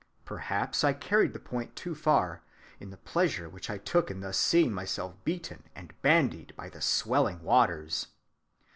Perhaps 0.25 0.83
I 0.83 0.93
carried 0.93 1.31
the 1.33 1.39
point 1.39 1.75
too 1.75 1.93
far, 1.93 2.41
in 2.79 2.89
the 2.89 2.97
pleasure 2.97 3.47
which 3.47 3.69
I 3.69 3.77
took 3.77 4.09
in 4.09 4.19
thus 4.21 4.35
seeing 4.39 4.73
myself 4.73 5.13
beaten 5.23 5.61
and 5.75 5.93
bandied 6.01 6.55
by 6.55 6.69
the 6.69 6.81
swelling 6.81 7.43
waters. 7.43 8.07